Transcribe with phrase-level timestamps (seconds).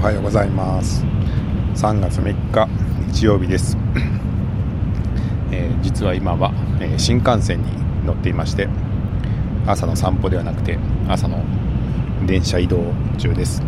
[0.00, 1.04] おはようございます。
[1.74, 2.66] 3月3日
[3.12, 3.76] 日曜日です、
[5.52, 7.66] えー、実は今は、えー、新幹線に
[8.06, 8.66] 乗っていまして
[9.66, 11.44] 朝の散歩ではなくて朝の
[12.26, 12.78] 電車移動
[13.18, 13.62] 中です、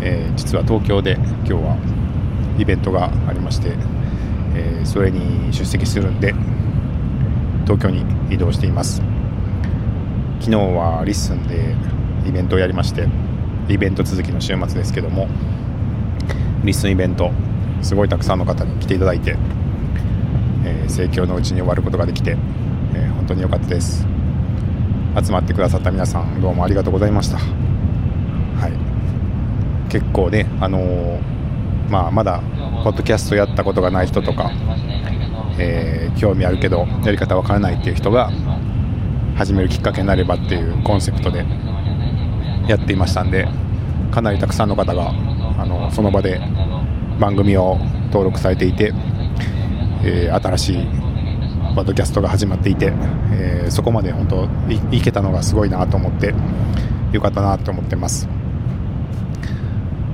[0.00, 3.76] えー、実は東京で今日はイベントがありまして、
[4.56, 6.34] えそれに出席するんで
[7.62, 8.04] 東京に
[8.34, 9.00] 移動しています。
[10.40, 11.76] 昨日はリッスンで
[12.28, 13.06] イベントをやりまして
[13.68, 15.28] イベント続きの週末ですけども
[16.64, 17.30] リスンイベント
[17.82, 19.36] すごいたくさんの方に来ていただいて、
[20.64, 22.36] えー、盛況のうちに終わることができて、
[22.94, 24.06] えー、本当に良かったです。
[25.22, 27.38] 集まってくださった皆さんどうもありがとうございました。
[27.38, 29.90] はい。
[29.90, 31.20] 結構ねあのー、
[31.90, 32.40] まあまだ
[32.84, 34.50] ポッドキャストやったことがない人とか、
[35.58, 38.30] えー、興味あるけどやり方わからないっていう人が
[39.36, 41.44] 始めるきっかけになればっていうコンセプトで
[42.68, 43.48] やっていましたんで
[44.10, 45.10] かなりたくさんの方が
[45.58, 46.40] あのその場で
[47.18, 48.92] 番組を登録されていて、
[50.04, 50.86] えー、新しい
[51.74, 52.92] ポッドキャストが始まっていて、
[53.32, 54.48] えー、そこまで本当
[54.92, 56.34] いいけたのがすごいなと思って
[57.12, 58.28] よかったなと思ってます。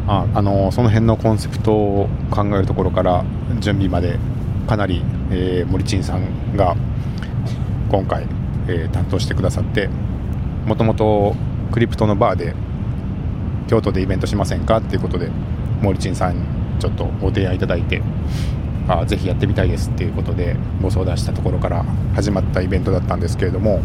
[0.06, 3.24] ああのその辺のコンセプトを考えるところから
[3.60, 4.18] 準備まで
[4.66, 6.76] かなり、えー、森珍さんが
[7.90, 8.26] 今回、
[8.68, 9.88] えー、担当してくださって
[10.66, 11.34] もともと
[11.72, 12.54] クリプトのバーで
[13.68, 15.30] 京都でイベントしませんかっていうことで
[15.82, 16.42] モリチンさんに
[16.80, 18.02] ちょっとご提案いただいて
[18.88, 23.80] あぜひやってみたいですっていうことでご相談したところから始まったイベントだったんですけれども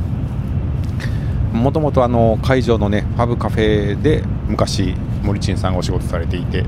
[1.51, 2.01] もともと
[2.41, 6.65] 会場のねパブカフェで昔モリチンさんがお仕事されていて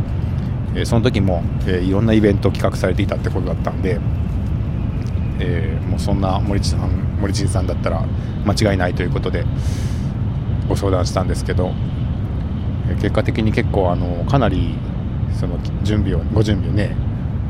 [0.83, 3.97] その時も、えいろんなイベントを企画されていたってことだったんで、
[5.39, 6.89] えー、もうそんな森地さん
[7.21, 8.03] 森地さんだったら
[8.45, 9.45] 間違いないということで
[10.67, 11.71] ご相談したんですけど
[13.01, 14.75] 結果的に結構あのかなり
[15.39, 16.95] その準備をご準備をね、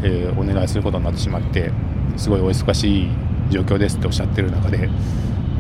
[0.04, 1.72] えー、お願いすることになってしまって
[2.18, 3.10] すごいお忙しい
[3.50, 4.90] 状況ですっておっしゃってる中で、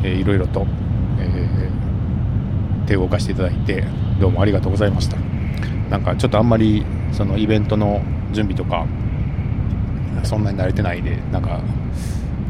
[0.03, 0.65] えー、いろいろと、
[1.19, 3.83] えー、手を動かしていただいて
[4.19, 5.17] どうもありがとうございました。
[5.89, 8.01] なんかちょっとあんまりそのイベントの
[8.31, 8.87] 準備とか
[10.23, 11.61] そんなに慣れてないでなんか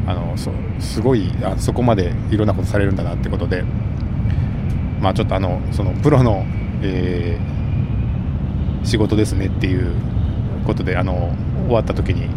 [0.06, 3.64] あのそうすごいあそこまでいろんなことされるんだなってことで
[5.00, 6.44] まあ、ちょっとあのそのプロの、
[6.82, 9.94] えー、仕事ですねっていう
[10.66, 11.34] ことであの
[11.66, 12.28] 終わった時に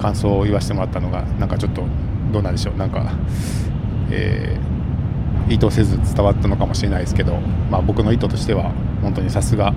[0.00, 1.84] 感想を言わせてもらったのがなんかちょっと
[2.32, 3.04] どうなんでしょうなんか、
[4.10, 7.36] えー、意図せず伝わったのかもしれないですけど、
[7.70, 8.72] まあ、僕の意図としては
[9.02, 9.72] 本当にさすが、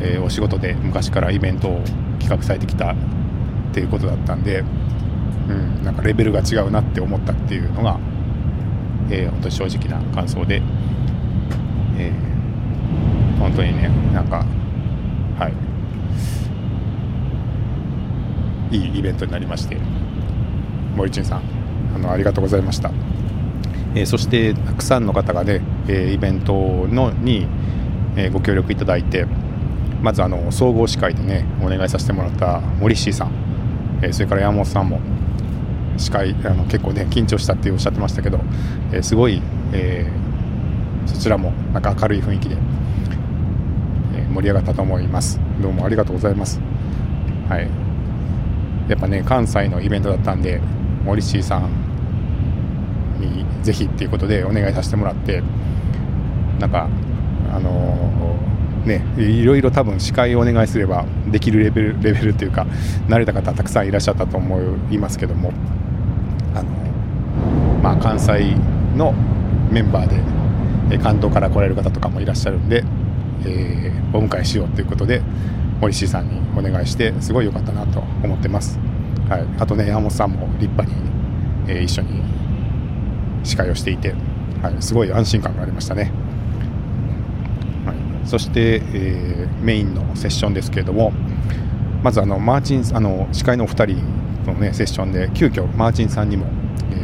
[0.00, 1.80] えー、お仕事で昔からイベントを
[2.18, 2.94] 企画されてきたっ
[3.72, 4.64] ていうことだったんで、
[5.48, 7.98] うん、なんかレベルが違うなって思ったっていうのが、
[9.10, 10.62] えー、本当に正直な感想で。
[11.98, 14.44] えー、本当にねなんか
[15.38, 15.70] はい。
[18.70, 19.76] いいイベントになりまして
[20.96, 21.42] 森珍さん
[21.94, 22.92] あのありがとうございました、
[23.94, 26.52] えー、そしてたくさんの方がね、えー、イベント
[26.88, 27.46] のに、
[28.16, 29.26] えー、ご協力いただいて
[30.02, 33.32] まずあの総合司会でねお願いさせてもらった森氏さん、
[34.02, 35.00] え、それから山本さんも
[35.98, 38.40] 司会あの結構ね緊張したっておっしゃってましたけど、
[38.92, 39.42] え、すごい、
[39.74, 40.19] えー、
[41.10, 42.56] そちらもなんか明るい雰囲気で、
[44.14, 45.40] え盛り上がったと思います。
[45.60, 46.60] どうもありがとうございます。
[47.48, 47.90] はい。
[48.88, 50.60] やっぱね関西のイベントだったんで
[51.04, 51.70] 森氏さん
[53.20, 55.42] にぜひっていうことでお願いさせてもらって
[56.58, 56.88] なんか
[57.52, 62.66] あのー、ねいろいろ多分司会をお願いすればできるレベルレベルというか
[63.08, 64.60] 慣れた方たくさんいらっしゃったと思
[64.90, 65.52] いますけども
[66.54, 66.68] あの
[67.80, 68.56] まあ関西
[68.96, 69.12] の
[69.70, 70.39] メンバーで
[70.98, 72.84] 関東から来られる方とかもいらっしゃるんで、
[73.44, 75.22] えー、お迎えしようということで
[75.80, 78.78] 森氏さんにお願いしてすごい良かったなと思ってます、
[79.28, 80.94] はい、あとね山本さんも立派に、
[81.68, 82.22] えー、一緒に
[83.42, 84.14] 司会をしていて、
[84.62, 86.12] はい、すごい安心感がありましたね、
[87.86, 91.12] はい、そして、えー、メインのセッションですけれども
[92.02, 93.96] まずあのマーチンあの司会のお二人
[94.46, 96.46] の、ね、セッションで急遽マーチンさんにも、
[96.92, 96.94] え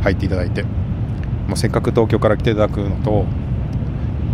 [0.00, 0.64] ー、入っていただいて
[1.46, 3.24] もうせっかく東京から来ていただくのと、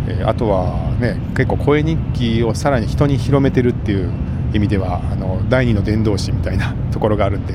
[0.07, 4.11] えー、あとはね結構声日記をさらに人に広めてるっていう
[4.53, 7.53] 意味ではあの第二の伝道師みたいな ところがあるんで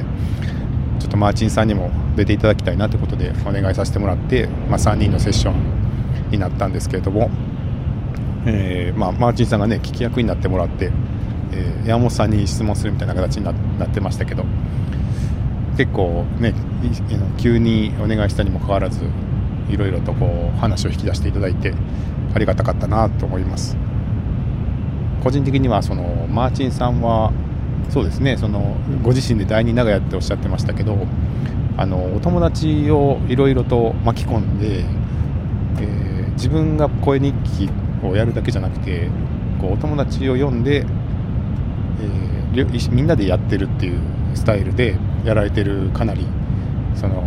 [0.99, 5.55] ちょっとマーチンさんにも出ていただきたいなということでお願いさせてもらって、まあ、3人のセッション
[6.31, 7.31] になったんですけれども、
[8.47, 10.91] えーまあ、マーチンさんがね聞き役になってもらって、
[11.53, 14.45] えー、山本さんに質問するみたいな形になってましたけど
[15.77, 16.55] 結構ね
[17.37, 19.01] 急にお願いしたにもかかわらず
[19.69, 21.75] いろいろとこう話を引き出していただいて
[22.35, 23.77] ありがたかったなと思います。
[25.23, 27.33] 個人的にはそのマーチンさんは
[27.91, 30.97] そうですねそのご自身で第二長屋っておっしゃってましたけど
[31.77, 37.71] あのお友達をいろいろと巻き込んで、えー、自分が声日記
[38.05, 39.09] をやるだけじゃなくて
[39.61, 44.01] こうお友達を呼んで、えー、みんなでやってるっていう
[44.35, 46.27] スタイルでやられてるかなり
[46.95, 47.25] その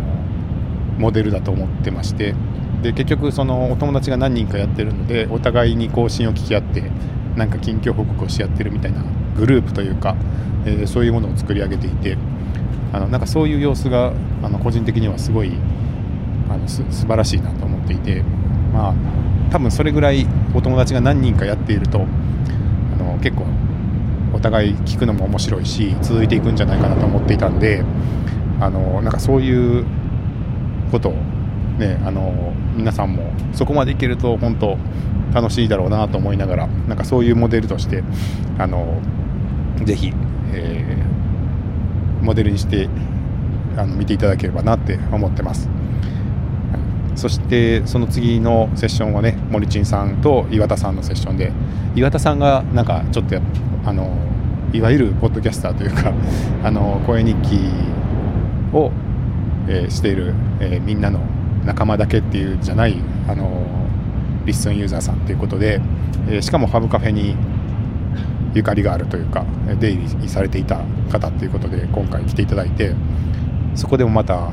[0.98, 2.34] モデルだと思ってまして
[2.82, 6.90] で結局そのお友達が何人かやってるのでお互いに更新を聞き合って
[7.36, 9.02] なんか近況報告をし合ってるみたいな
[9.36, 10.16] グループというか、
[10.66, 12.18] えー、そういうものを作り上げていて
[12.92, 14.12] あのなんかそういう様子が
[14.42, 15.52] あの個人的にはすごい
[16.50, 18.22] あのす素晴らしいなと思っていて
[18.72, 18.94] まあ
[19.50, 23.46] 多分それぐらいお友達が何人かやっているとあの結構
[24.34, 27.84] お互い聞くのも面白いし続いていくんじゃないかなと思っていたんで
[28.60, 29.86] あのなんかそういう
[30.92, 31.12] ことを
[31.78, 34.78] ねあの皆さんもそこまでいけると本当
[35.34, 38.04] 楽しいだろうなと思いながらなんかそういうモデルとして
[38.58, 39.00] あの
[39.84, 40.12] ぜひ、
[40.52, 42.88] えー、モデルにして
[43.76, 45.68] あの見ていただければなって思ってます。
[47.14, 51.52] そしてその次のセッションはね森珍さんと岩田さんのセッションで
[51.94, 53.36] 岩田さんがなんかちょっと
[53.84, 54.16] あの
[54.72, 56.12] いわゆるポッドキャスターというか
[56.64, 57.58] あの声日記
[58.72, 58.90] を、
[59.68, 61.20] えー、している、えー、みんなの
[61.64, 62.96] 仲間だけっていうじゃない
[63.28, 63.66] あの
[64.44, 65.80] リッスンユーザーさんということで、
[66.28, 67.36] えー、しかもファブカフェに
[68.54, 69.46] ゆかりがあるというか
[69.78, 70.80] 出入りされていた
[71.10, 72.94] 方ということで今回来ていただいて
[73.74, 74.50] そこでもまた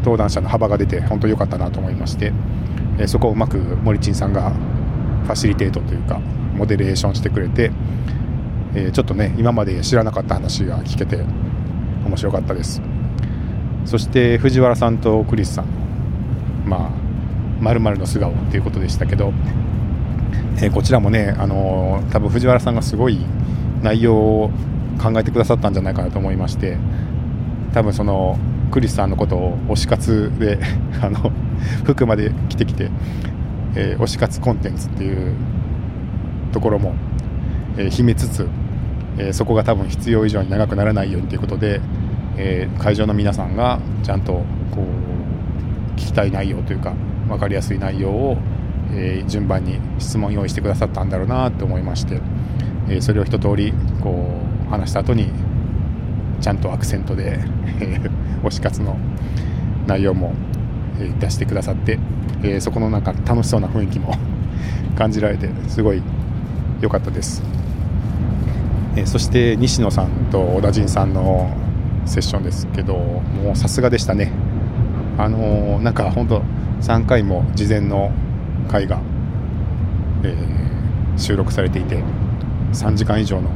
[0.00, 2.32] 登壇者の幅が出て本当良かったなと思いまして、
[2.98, 6.18] えー、そこをうまく森珍さんがファシリテートというか
[6.54, 7.70] モデレーションしてくれて、
[8.74, 11.24] えー、ちょっとね今まで知らなかった話が聞けて
[12.04, 12.82] 面白かったです。
[13.84, 15.66] そして藤原さんとクリスさん
[16.66, 17.10] まあ
[17.60, 19.32] まるの素顔っていうことでしたけど、
[20.56, 23.18] えー、こちらもね、あのー、多分藤原さんがすごい
[23.82, 24.50] 内容を
[25.00, 26.78] 考えてくださったんじゃないかなと思いまして
[27.72, 28.38] 多分その
[28.70, 30.58] クリスさんのことを推し活で
[31.02, 31.32] あの
[31.84, 32.90] 服まで着てきて、
[33.74, 35.32] えー、推し活コンテンツっていう
[36.52, 36.94] ところも、
[37.76, 38.46] えー、秘めつつ、
[39.18, 41.80] えー、そこが多分必要以上に長くならないようにということで、
[42.36, 44.32] えー、会場の皆さんがちゃんと
[44.70, 44.84] こ
[45.96, 46.94] う聞きたい内容というか
[47.28, 48.36] 分かりやすい内容を、
[48.92, 52.20] えー、順番に質問用意してくださったんだろうなと思いまして、
[52.88, 53.72] えー、それを一通り
[54.02, 55.30] こう話した後に
[56.40, 57.38] ちゃんとアクセントで
[58.42, 58.96] 推し活の
[59.86, 60.34] 内容も、
[61.18, 61.98] 出してくださって、
[62.42, 64.12] えー、そこのなんか楽しそうな雰囲気も
[64.96, 66.02] 感じられてすごい
[66.82, 67.42] 良かったです、
[68.96, 71.50] え、そして西野さんと小田陣さんの
[72.06, 74.32] セッションですけどもうさすがでしたね。
[75.18, 76.42] あのー、なんか本当
[76.80, 78.10] 3回も事前の
[78.68, 79.00] 回が、
[80.22, 82.02] えー、収録されていて
[82.72, 83.50] 3時間以上の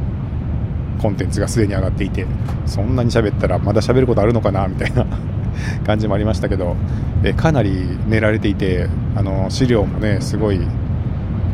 [1.00, 2.26] コンテンツがすでに上がっていて
[2.66, 5.06] そんなに喋ったらまだ喋ることあるのかなみたいな
[5.86, 6.74] 感じもありましたけど、
[7.22, 10.60] えかなり練られていてあの資料もねすごい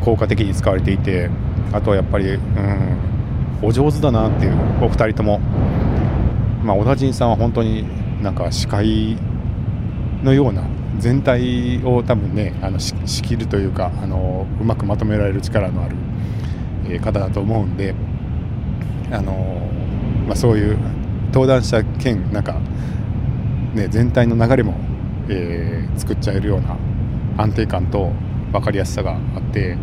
[0.01, 1.29] 効果的に使われていて
[1.73, 2.41] あとはやっぱり、うん、
[3.63, 5.41] お上手だなっていうお二人とも、
[6.63, 7.85] まあ、小田陣さんは本当に
[8.23, 9.17] なんか司会
[10.23, 10.65] のような
[10.99, 15.97] 全体を多分ねあの仕切るというかあのうまくまとめられる力のある、
[17.01, 17.95] 方だと思うんで
[19.11, 19.33] あの、
[20.27, 20.79] まあ、そういう
[21.33, 22.61] 登壇者兼なんか、
[23.75, 24.75] ね、全体の流れも、
[25.29, 26.77] えー、作っちゃえるような
[27.39, 28.13] 安定感と
[28.53, 29.79] 分かりやすさがあって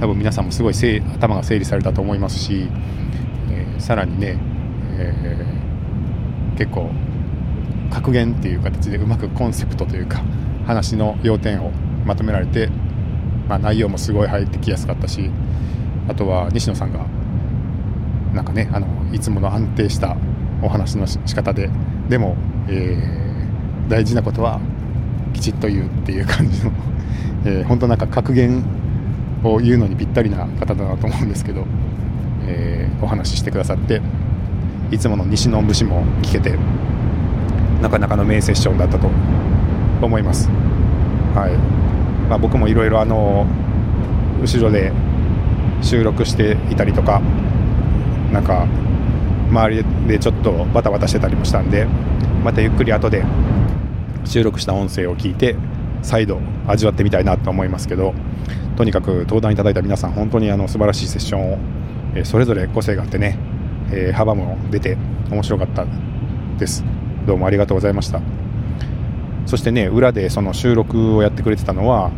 [0.00, 2.68] 多分皆さんもすごい頭が整理されたと思いますし、
[3.50, 4.38] えー、さらにね、
[4.98, 5.57] えー、
[6.58, 6.90] 結構
[7.90, 10.22] 格言っていう形でうまくコンセプトというか
[10.66, 11.70] 話の要点を
[12.04, 12.68] まとめられて、
[13.48, 15.30] まあ、内容もすごい入ってきやすかったし
[16.08, 17.06] あとは西野さんが
[18.34, 20.16] なんかねあのいつもの安定した
[20.60, 21.70] お話の仕方で
[22.08, 22.36] でも、
[22.68, 24.60] えー、大事なことは
[25.32, 26.72] きちっと言うっていう感じの、
[27.46, 28.64] えー、本当なんか格言
[29.44, 31.64] を言うのにぴったりな方だなと思うんですけど、
[32.46, 34.02] えー、お話ししてくださって
[34.90, 36.56] いつもの西の節も聞けて
[37.82, 39.08] なかなかの名セッションだったと
[40.00, 40.48] 思います。
[41.34, 41.52] はい
[42.28, 44.92] まあ、僕もいろいろ後ろで
[45.82, 47.20] 収録していたりとか
[48.32, 48.66] なんか
[49.50, 51.86] 周りでちょっとバタバタしてたりもしたんで
[52.44, 53.24] またゆっくり後で
[54.24, 55.56] 収録した音声を聞いて
[56.02, 58.14] 再度味わってみたいなと思いますけど
[58.76, 61.58] とにかく登壇いただいた皆さん本当にあの素晴らしいセッションを、
[62.24, 63.36] それぞれ個性があってね、
[63.90, 64.96] えー、幅も出て
[65.30, 65.86] 面白かった
[66.58, 66.84] です。
[67.26, 68.20] どうもありがとうございました。
[69.46, 72.10] そしてね裏でその収録をやってくれてたのは、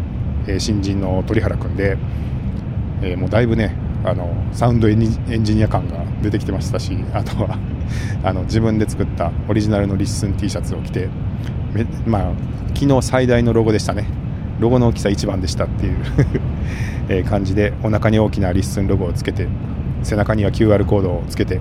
[0.46, 1.96] えー、新人の鳥原君で、
[3.02, 7.58] えー、もうだいぶねあのサウンドエンジニア感が出てきてましたしあとは
[8.24, 11.08] あの自分で作ったオリジナルのリッスン T シャツを着て
[12.06, 12.32] まあ
[12.74, 14.06] 昨日最大のロゴでしたね。
[14.58, 19.48] ロゴの大きさ一番でしたっていう 感じでお腹に大きなリッスンロゴをつけて
[20.02, 21.60] 背中には QR コードをつけて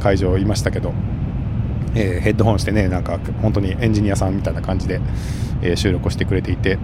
[0.00, 0.92] 会場いましたけど、
[1.94, 5.00] えー、ヘッドホンしてねなんか本当にエンジニアさんみたいな感じで、
[5.62, 6.78] えー、収録をしてくれていて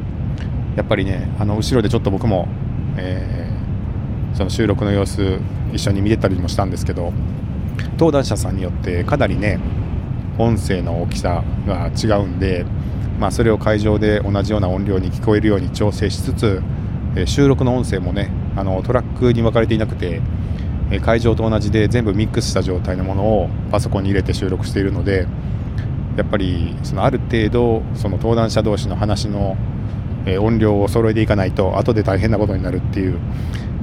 [0.77, 2.49] やっぱりねあの後ろでちょっと僕も、
[2.97, 5.41] えー、その収録の様子
[5.73, 7.13] 一緒に見てたりもしたんですけど
[7.93, 9.59] 登壇者さんによってかなりね
[10.39, 12.65] 音声の大きさが違うんで、
[13.19, 16.63] まあ、それを会場で同じような音量に聞こえるように調整しつつ、
[17.17, 20.23] え収録の音声もねあのトラックに分かれていなくて、
[21.03, 25.27] 会場と同じで全部ミックスした状態のものをパソコンに入れて収録しているので
[26.17, 29.57] やっぱりそのある程度その登壇者同士の話の、
[30.41, 33.19] 音量を揃えていかないと後で大変なことになるっていう、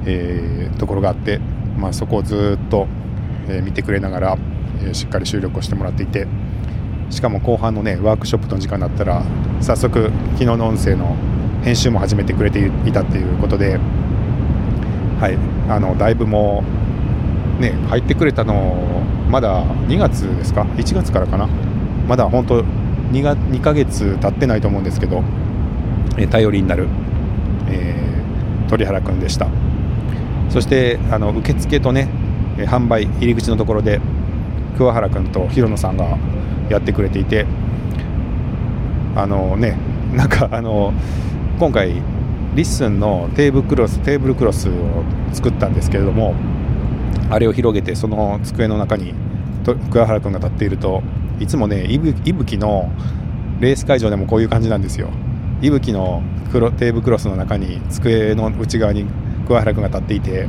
[0.04, 1.38] え、ところがあって、
[1.76, 2.86] まあ、そこをずっと、
[3.48, 4.38] え見てくれながら、
[4.84, 6.28] えしっかり収録をしてもらっていて。
[7.10, 9.22] しかも後半のねワークショップの時間だったら
[9.60, 11.16] 早速昨日の音声の
[11.62, 13.78] 編集も始めてくれていたっていうことで
[15.18, 15.38] はい
[15.70, 16.85] あのだいぶもう
[17.60, 18.76] ね入ってくれたの
[19.28, 21.48] まだ2月ですか？1月からかな？
[22.06, 25.22] まだ本当 2, が2ヶ月経ってないと思うんですけど、
[26.16, 26.88] え頼りになる、
[27.68, 29.48] えー、鳥原君でした。
[30.50, 32.08] そしてあの受付とね
[32.56, 34.00] 販売入り口のところで
[34.76, 36.16] 桑原君と広野さんが
[36.70, 37.46] やってくれていて
[39.14, 39.76] あのね
[40.14, 40.92] なんかあの
[41.58, 41.94] 今回
[42.54, 44.72] リッスンのテーブルクロステーブルクロスを
[45.32, 46.34] 作ったんですけれども
[47.30, 49.14] あれを広げてその机の中に
[49.90, 51.02] 桑原君が立っていると
[51.40, 52.12] いつもねいぶ
[52.44, 52.90] きの
[53.60, 55.10] レース会場でもこういう感じなんですよ。
[55.62, 59.06] いぶきのテーブルクロスの中に机の内側に
[59.46, 60.48] 桑原君が立っていて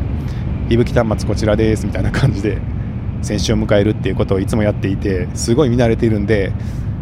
[0.69, 2.61] いぶき端末こちらですみたいな感じで
[3.21, 6.51] 選手を迎えるっていうことをいつもやっていてすごい見慣れているんで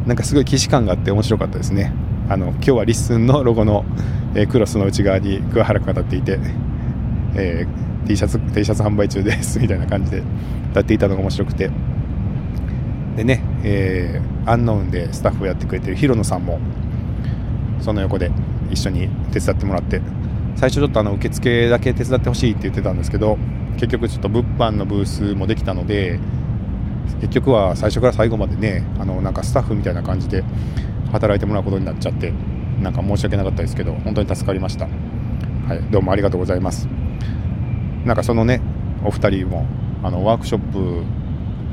[0.05, 1.91] なんかすごい既視感があって面白かったですね。
[2.29, 3.85] あの今日はリッスンのロゴの、
[4.35, 6.39] えー、クロスの内側に桑原君が立っていて、
[7.35, 10.17] えー、T シャツ T シャツ販売中です みたいな感じで
[10.69, 11.69] 立っていたのが面白くて。
[13.15, 16.59] でね、えー、アンノウンでスタッフをやってくれてる広野さんも
[17.79, 18.29] その横で
[18.69, 20.01] 一緒に手伝ってもらって
[20.57, 23.37] 最初ちょっとあの受付だけ手伝ってほしいって言ってたんですけど
[23.75, 26.19] 結局ちょっと物販のブースもできたので
[27.21, 30.43] 結局は最初から最後までねあのなんかスタッフみたいな感じで
[31.11, 32.33] 働いてもらうことになっちゃって
[32.81, 34.87] なんか申し訳なかったですけど本当に助かりました、
[35.67, 37.04] はい、どうもありがとうございます。
[38.05, 38.61] なんかそのね
[39.03, 39.65] お二人も
[40.03, 41.03] あのワークショップ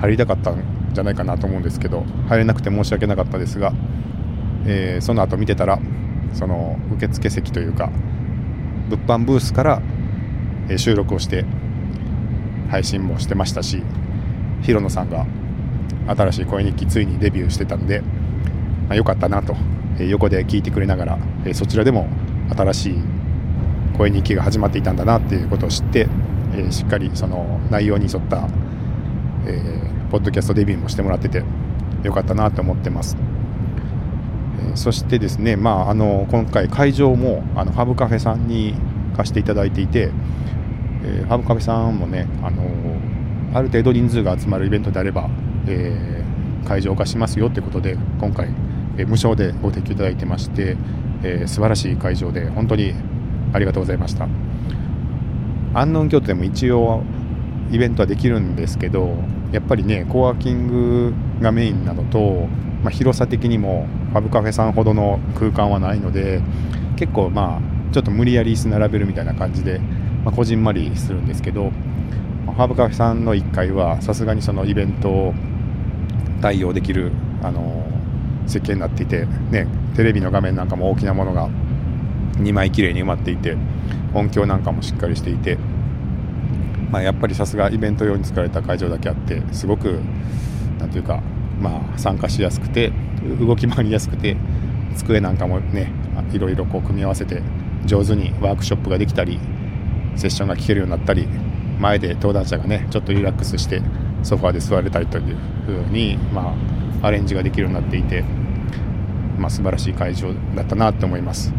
[0.00, 0.62] 入りたかったん
[0.92, 3.72] じゃないかなと思うんですけど入れなくて申し訳なかったですが、
[4.66, 5.78] えー、その後見てたら
[6.32, 7.90] その受付席というか
[8.88, 9.82] 物販ブースから、
[10.68, 11.46] え収録をして
[12.70, 13.82] 配信もしてましたし
[14.62, 15.26] 広野さんが
[16.06, 19.56] 新しい声日記ついにデビューしてたんで、まあ、よかったなと、
[19.98, 22.08] え横で聞いてくれながら、えそちらでも
[22.50, 22.94] 新しい
[23.96, 26.08] 声日記が始まっていたんだなっていうことを知って、
[26.54, 28.48] えしっかりその内容に沿った、
[29.46, 29.60] え、
[30.10, 31.42] ポッドキャストデビューもしてもらってて
[32.02, 33.16] よかったなと思ってます。
[34.72, 38.74] えそしてですね、まあ、あの今回会場もあのハブカフェさんに
[39.16, 40.10] 貸していただいていて、
[41.04, 42.62] えー、ハブカフェさんもね、あの、
[43.54, 45.28] ある程度人数が集まるイベントであれば、
[45.66, 48.48] えー、会場化しますよということで今回、
[48.96, 50.76] えー、無償でご提供いただいてまして、
[51.22, 52.94] えー、素晴らしい会場で本当に
[53.52, 54.26] ありがとうございました
[55.74, 57.02] 安納京都でも一応
[57.70, 59.16] イベントはできるんですけど
[59.52, 62.46] やっぱりねコワーキングがメインなのと、
[62.82, 66.42] まあ、広さ的にもファブカフェさんほどの空間はないので
[66.96, 69.80] 結構まあちょっと無理やり椅子並べるみたいな感じで
[70.24, 71.72] まあ、こじんまりするんですけど
[72.56, 75.34] ハーブカフェさんの1階はさすがにそのイベントを
[76.40, 77.12] 対応できる、
[77.42, 77.86] あの
[78.46, 81.48] 設計になっていて、ね、テレビの画面なんかも大きなものが
[82.38, 83.56] 2枚きれいに埋まっていて
[84.14, 85.56] 音響なんかもしっかりしていて、
[86.90, 90.00] まあ、やっぱりさすがイベント用に作られた会場だけあってすごく
[90.78, 91.22] なんていうか、
[91.60, 92.92] まあ、参加しやすくて
[93.40, 94.36] 動き回りやすくて
[94.96, 95.92] 机なんかもね
[96.32, 97.42] いろいろこう組み合わせて
[97.84, 99.38] 上手にワークショップができたり
[100.16, 101.26] セッションが聞けるようになったり
[101.78, 103.82] 前で登壇者がねちょっとリラックスして
[104.22, 105.36] ソファーで座れたりという
[105.66, 106.54] ふうに、ま
[107.02, 108.22] あ、アレンジができるようになっていて、
[109.38, 111.52] まあ、素晴らしい会場だったなと思います。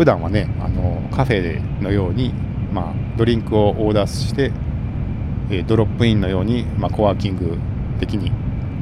[0.00, 2.32] 普段はねあのカフェのように、
[2.72, 4.50] まあ、ドリンクをオーダーして
[5.50, 7.58] えドロップインのように、まあ、コワーキング
[7.98, 8.32] 的に、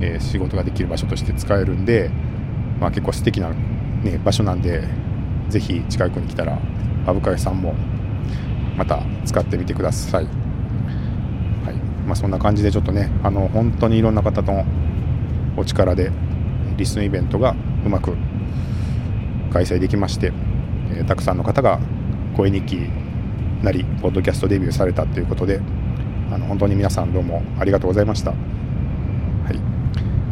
[0.00, 2.08] え仕事ができる場所として使えるんで、
[2.78, 4.84] まあ、結構素敵な、ね、場所なんで
[5.48, 6.56] ぜひ近くに来たら
[7.04, 7.74] アブカゲさんも
[8.76, 10.30] また使ってみてください、は
[11.72, 11.74] い。
[12.06, 14.64] まあ、そんな感じでちょっとねあの本当にいろんな方の
[15.56, 16.12] お力で
[16.76, 18.16] リスンイベントがうまく
[19.52, 20.32] 開催できまして、
[20.94, 21.80] え、たくさんの方が
[22.36, 22.90] 声日記
[23.62, 25.60] なりポッドキャストデビューされたということで
[26.30, 28.30] あの本当に皆さんどうもありがとうございました。
[28.30, 29.60] はい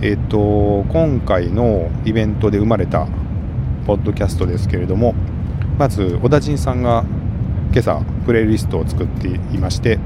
[0.03, 3.07] えーと、今回のイベントで生まれた
[3.87, 5.15] ポッドキャストですけれども
[5.79, 7.05] まず小田陣さんが
[7.73, 9.99] 今朝プレイリストを作っていまして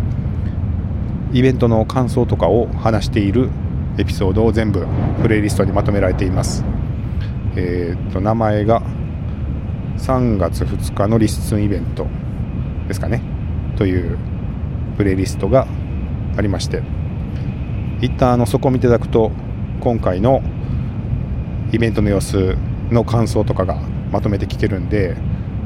[1.32, 3.50] イベントの感想とかを話している
[3.98, 4.86] エピソードを全部
[5.22, 6.64] プレイリストにまとめられています。
[7.56, 8.82] えー、と名前が
[10.00, 12.06] 3月2日のリッスンイベント
[12.88, 13.22] ですかね。
[13.76, 14.18] という
[14.96, 15.66] プレイリストが
[16.36, 16.82] ありまして。
[18.00, 19.30] 一旦あのそこを見ていただくと
[19.80, 20.42] 今回の
[21.70, 22.56] イベントの様子
[22.90, 23.76] の感想とかが
[24.10, 25.16] まとめて聞けるんで、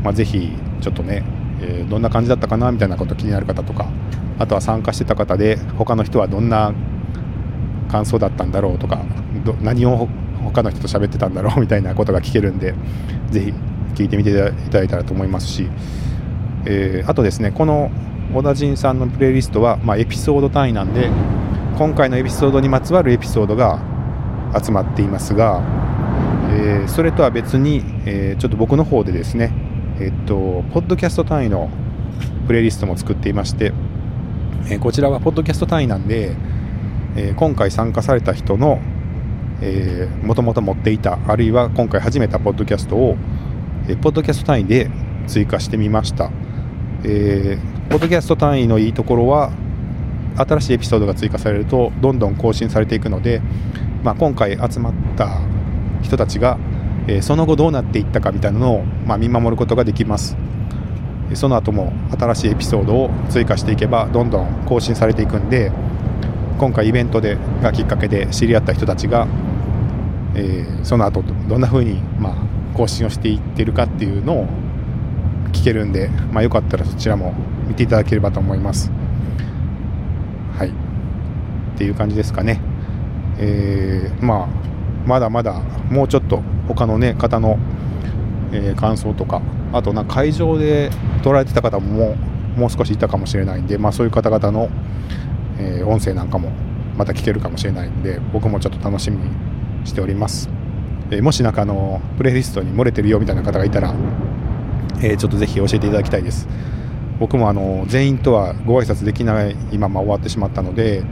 [0.03, 0.51] まあ、ぜひ
[0.81, 1.23] ちょっとね、
[1.61, 3.89] えー、どんな感じだったかなみたいなこと気になる方とか
[4.39, 6.75] あとは参加してた方で他の人はどんな
[7.89, 9.05] 感想だったんだろうとか
[9.63, 10.09] 何を
[10.43, 12.75] 他の人と喋ってたんだろうみたいなことが聞けるんで
[13.31, 13.55] ぜひ
[13.95, 15.69] 聞いてみていただいたらと思いますし、
[16.67, 17.91] えー、あとですねこの
[18.35, 21.11] 小田陣さんのプレイリストは、まあ、エピソード単位なんで
[21.79, 23.81] 今回のエピソードにまつわるエピソードが
[24.63, 25.63] 集まっていますが、
[26.51, 29.53] えー、それとは別に、えー、ちょっと僕の方でですね
[30.01, 31.71] えっとポッドキャスト単位の
[32.47, 33.73] プレイリストも作っていまして、
[34.69, 36.37] えこちらはポッドキャスト単位なんで、
[37.17, 38.81] え今回参加された人の
[40.23, 43.17] もともと持っていたあるいは今回始めたポッドキャストを、
[43.87, 44.91] え、ポッドキャスト単位で
[45.27, 46.31] 追加してみました、
[47.05, 49.53] えー、ポッドキャスト単位のいいところは
[50.37, 53.43] 新しいエピソードが追加されるとどんどん更新されていくので、
[54.03, 55.39] まあ、今回集まった
[56.03, 56.59] 人たちが、
[57.09, 60.37] えー、その後どうなっていったかみたいなのを、まあ、見守ることができます。
[61.35, 65.73] その後も新しいエピソードを追加していけばどんどん更新されていくんで
[66.59, 69.27] 今回イベントでがきっかけで知り合った人たちが、
[70.35, 74.47] えー、その後どんな風にまあ更新をしていってるかっていうのを
[75.53, 77.35] 聞けるんで、まあ、よかったらそちらも
[77.67, 78.91] 見ていただければと思います。
[80.57, 80.73] はいっ
[81.77, 82.61] ていう感じですかね。
[83.39, 84.49] えー、まあ
[85.07, 85.55] まだまだ
[85.91, 87.59] もうちょっと他のね方の、
[88.53, 90.91] えー、感想とかあとな会場で
[91.23, 92.17] 撮られてた方も
[92.57, 94.69] もう少しいたかもしれないんで、まあ、そういう方々の
[95.59, 96.51] えー、音声なんかも
[96.97, 99.31] また聞けるかもしれないんで僕もちょっと楽しみに
[99.85, 100.49] しております、
[101.11, 103.95] え、もしなんかあのプレイリストに漏れてるよみたいな方がいたら、
[105.03, 106.49] え、ちょっとぜひ教えていただきたいです。
[107.21, 111.05] 僕もあの全員とはご挨拶できないまま終わってしまったので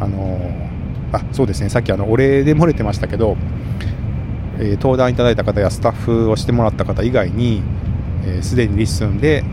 [0.00, 0.38] あの
[1.12, 1.68] あそうですね。
[1.68, 3.36] さっきあのお礼で漏れてましたけど、
[4.58, 7.62] え、登壇いただいた方やスタッフをしてもらった方以外に
[8.40, 9.44] すで、えー、にリッスンで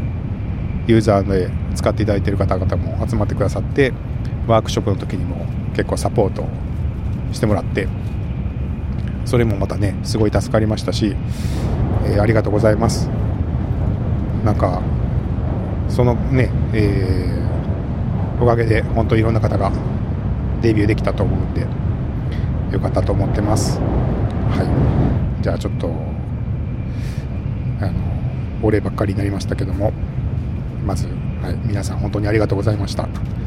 [0.88, 3.94] ユーザーで使っていただいている方々も集まってくださって
[4.48, 6.46] ワークショップの時にも結構サポート
[7.32, 7.88] してもらって
[9.26, 11.16] それもまたねすごい助かりましたし、
[12.06, 13.10] えー、ありがとうございます。
[14.44, 14.82] なんか
[15.88, 19.72] そのね、えー、おかげで本当いろんな方が
[20.62, 21.68] デビューできたと思うんで
[22.72, 23.80] よかったと思ってます。
[23.80, 24.64] は
[25.40, 25.44] い。
[25.44, 25.88] じゃあちょっと
[27.82, 27.94] あの
[28.62, 29.92] お礼ばっかりになりましたけども
[30.86, 31.08] まず、
[31.42, 33.08] はい、皆さん本当にありがとうございました。